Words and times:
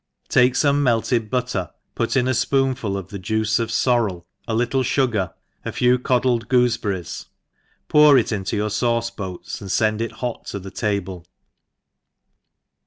TAKE 0.29 0.53
fome 0.55 0.79
melted 0.81 1.29
butter, 1.29 1.69
put 1.93 2.17
in 2.17 2.27
a 2.27 2.31
fpoonful 2.31 2.97
of 2.97 3.09
the 3.09 3.19
juice 3.19 3.59
of 3.59 3.69
forrcl, 3.69 4.23
a 4.47 4.55
little 4.55 4.81
fugar, 4.81 5.35
a 5.63 5.71
few 5.71 5.99
cod 5.99 6.23
Jed 6.23 6.49
goofe 6.49 6.81
berries, 6.81 7.27
pour 7.87 8.17
it 8.17 8.31
into 8.31 8.55
your 8.55 8.69
fauce 8.71 9.13
boats^ 9.15 9.61
and 9.61 9.71
fend 9.71 10.01
it 10.01 10.13
hot 10.13 10.45
to 10.47 10.57
the 10.59 10.71
table 10.71 11.27